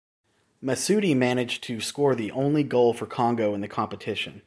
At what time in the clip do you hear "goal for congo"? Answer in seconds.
2.63-3.53